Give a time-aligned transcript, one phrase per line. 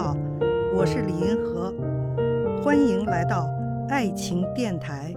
[0.00, 0.14] 好，
[0.76, 1.74] 我是李银河，
[2.62, 3.48] 欢迎来到
[3.88, 5.12] 爱情电台。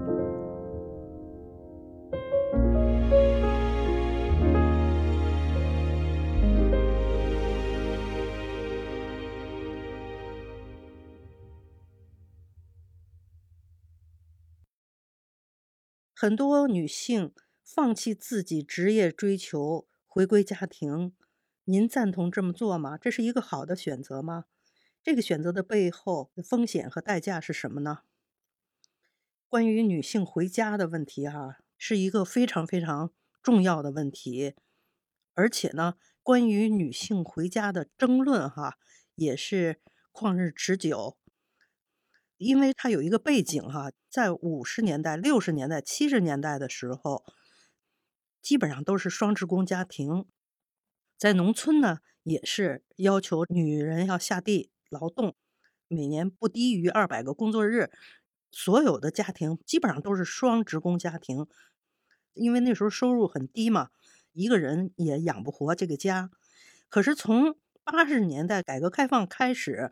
[16.16, 17.32] 很多女性
[17.64, 21.14] 放弃自己职业追求，回归家庭。
[21.66, 22.98] 您赞同这么做吗？
[22.98, 24.46] 这是一个好的选择吗？
[25.04, 28.00] 这个选择的背后风险和代价是什么呢？
[29.50, 34.54] 关于女性回家的问题，哈，是一个非常非常重要的问题。
[35.34, 38.78] 而且呢，关于女性回家的争论，哈，
[39.16, 39.82] 也是
[40.14, 41.18] 旷日持久。
[42.38, 47.24] 因为它有一个背景，哈，在五十年代、六十年代、七十年代的时候，
[48.42, 50.26] 基本上都是双职工家庭，
[51.18, 55.36] 在农村呢，也是要求女人要下地劳动，
[55.88, 57.90] 每年不低于二百个工作日。
[58.52, 61.48] 所有的家庭基本上都是双职工家庭，
[62.34, 63.90] 因为那时候收入很低嘛，
[64.34, 66.30] 一个人也养不活这个家。
[66.90, 69.92] 可是从八十年代改革开放开始。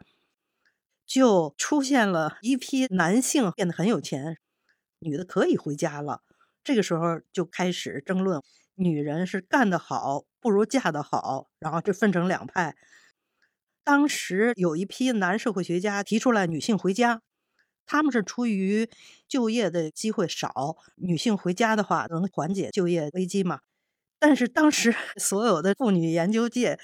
[1.10, 4.38] 就出现了一批男性变得很有钱，
[5.00, 6.22] 女的可以回家了。
[6.64, 8.44] 这个时候就开始争论，
[8.76, 12.76] 女人是干得好不如嫁得好，然后就分成两派。
[13.84, 17.22] 当时有一批男社会学家提出来女性回家，
[17.86, 18.90] 他们是出于
[19.28, 23.62] 就业的机会少，女性回家的话能缓解就业危机嘛。
[24.20, 26.80] 但是当时 所有的妇女研究界。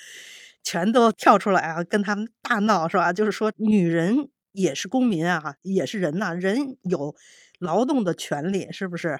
[0.68, 3.14] 全都跳出来啊，跟他们大闹是吧？
[3.14, 7.16] 就是说，女人也是公民啊，也是人呐，人有
[7.60, 9.20] 劳动的权利，是不是？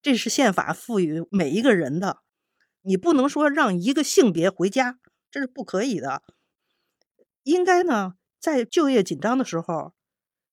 [0.00, 2.18] 这是宪法赋予每一个人的，
[2.82, 6.22] 你不能说让一个性别回家，这是不可以的。
[7.46, 9.92] 应该呢，在就业紧张的时候，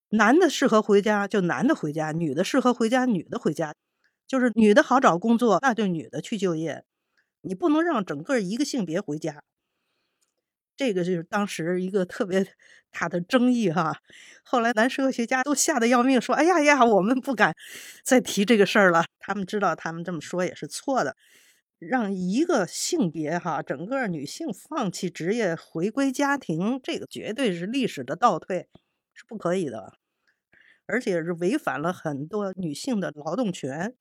[0.10, 3.74] 男的适合回家就男的回家，女的适合回家女的回家，
[4.28, 6.84] 就是女的好找工作，那就女的去就业，
[7.42, 9.42] 你不能让整个一个性别回家。
[10.80, 12.46] 这个就是当时一个特别
[12.92, 13.98] 大的争议哈，
[14.44, 17.54] 后来男社会学家都吓得要命，说：“哎呀呀，我们不敢
[18.04, 21.16] 再提这个事儿了。”他们知道，他们这么说也是错的。
[21.82, 28.70] 让一个性别哈，整个女性放弃职业回归家庭，这个绝对是历史的倒退，
[29.16, 29.94] 是不可以的，
[30.86, 33.96] 而且是违反了很多女性的劳动权。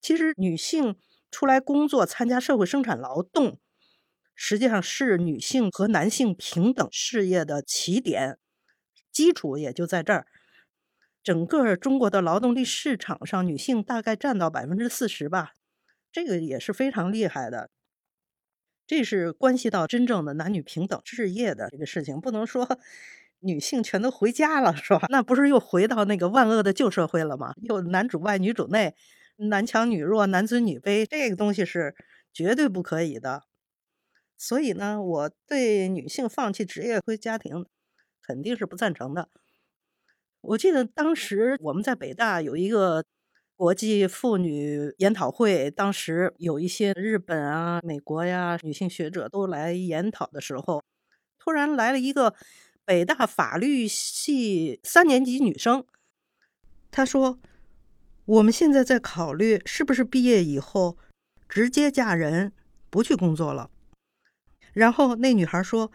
[0.00, 0.96] 其实，女性
[1.30, 3.60] 出来工作，参加社会生产劳动。
[4.34, 8.38] 实际上是女性和男性平等事业的起点，
[9.12, 10.26] 基础也就在这儿。
[11.22, 15.52] 整个中国的劳动力市场上，女性大概占到百分之四十吧，
[16.12, 17.70] 这个也是非常厉害的。
[18.86, 22.78] 这是关系到真正的男女平等事业的这个事情，不能说
[23.40, 25.06] 女性全都回家了，是吧？
[25.10, 27.54] 那不是又回到那个万恶的旧社会了吗？
[27.62, 28.94] 又男主外女主内，
[29.36, 31.94] 男强女弱，男尊女卑，这个东西是
[32.32, 33.44] 绝对不可以的。
[34.36, 37.64] 所以呢，我对女性放弃职业回家庭
[38.20, 39.28] 肯定是不赞成的。
[40.40, 43.04] 我记得当时我们在北大有一个
[43.62, 50.82] 国际妇女研讨会，当时有一些日本啊、美国呀女性学者都来研讨的时候，
[51.38, 52.34] 突然来了一个
[52.84, 55.84] 北大法律系三年级女生，
[56.90, 57.38] 她说
[58.26, 60.98] ：“我们现在在考虑是不是毕业以后
[61.48, 62.52] 直接嫁人，
[62.90, 63.70] 不去工作了。”
[64.74, 65.92] 然后那女孩说，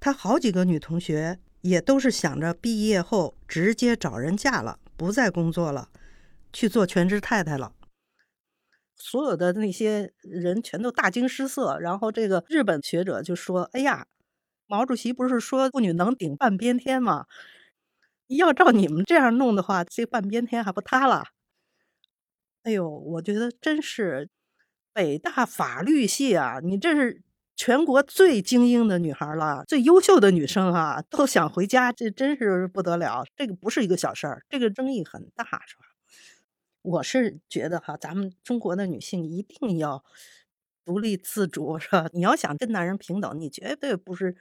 [0.00, 5.88] 她好几个女同学也都是想着毕业后直接找人嫁了，不再工作了，
[6.56, 7.74] 去做全职太太了。
[8.96, 11.78] 所有的那些人全都大惊失色。
[11.78, 14.06] 然后这个日本学者就说：“哎呀，
[14.66, 17.26] 毛主席不是说妇女能顶半边天吗？
[18.28, 21.24] 要照你们这样弄的话，这半边天还不塌了？”
[22.64, 24.30] 哎呦，我觉得真是
[24.94, 27.22] 北大法律系啊，你这是。
[27.58, 33.24] 全国最精英的女孩了，最优秀的女生啊，都想回家，这真是不得了。
[33.34, 35.85] 这个不是一个小事儿，这个争议很大，是吧？
[36.86, 40.04] 我是觉得哈，咱们中国的女性一定要
[40.84, 42.08] 独立自主，是吧？
[42.12, 44.36] 你要想跟男人平等，你绝对不是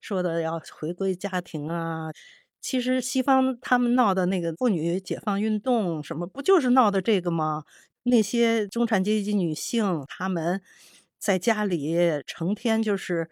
[0.00, 2.12] 说的要回归家庭啊。
[2.60, 7.64] 其实西方他们闹的那个妇女解放运动，什么不就是闹的这个吗？
[8.04, 10.62] 那些中产阶级女性，她们。
[11.18, 11.96] 在家里
[12.26, 13.30] 成天就是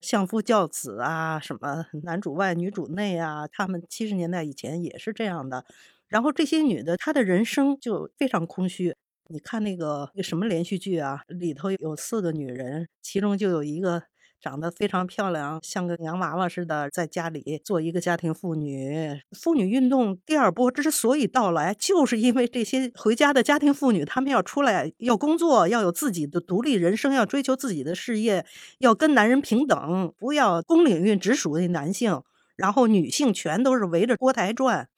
[0.00, 5.64] 相夫教子啊，什么男主外女主内啊，他们七十年代以前也是这样的。
[6.08, 8.94] 然后这些女的，她的人生就非常空虚。
[9.30, 14.04] 你看那个什么连续剧啊，里头有四个女人，其中就有一个
[14.40, 19.20] 长得非常漂亮，像个洋娃娃似的，在家里做一个家庭妇女。
[19.32, 28.46] 妇女运动第二波之所以到来，就是因为这些回家的家庭妇女，她们要出来要工作，要有自己的独立人生，要追求自己的事业，
[28.78, 32.22] 要跟男人平等，不要公领域只属于男性，
[32.56, 34.88] 然后女性全都是围着锅台转。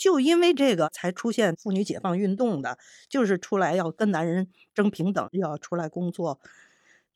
[0.00, 6.40] 就因为这个才出现妇女解放运动的，就是出来要跟男人争平等，又要出来工作。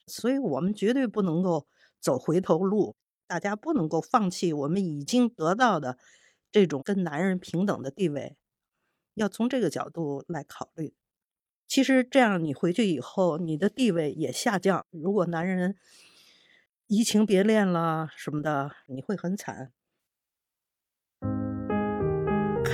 [0.07, 1.67] 所以我们绝对不能够
[1.99, 2.95] 走回头路，
[3.27, 5.97] 大家不能够放弃我们已经得到的
[6.53, 8.37] 这种跟男人平等的地位，
[9.15, 10.93] 要从这个角度来考虑。
[11.67, 14.85] 其实这样你回去以后，你的地位也下降。
[14.91, 15.75] 如果男人
[16.87, 19.73] 移情别恋了什么的，你会很惨。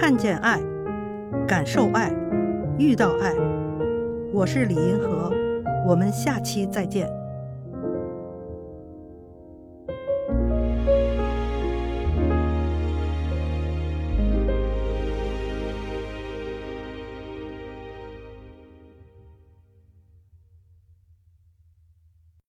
[0.01, 0.59] 看见爱，
[1.47, 2.11] 感受爱，
[2.79, 3.35] 遇到爱。
[4.33, 5.31] 我是李银河，
[5.87, 7.07] 我们下期再见。